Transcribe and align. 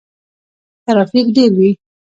ترافیک 0.85 1.25
ډیر 1.35 1.51
وي. 1.57 1.69